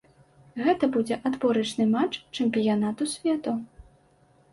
Гэта 0.67 0.87
будзе 0.95 1.17
адборачны 1.29 1.85
матч 1.95 2.13
чэмпіянату 2.35 3.03
свету. 3.13 3.53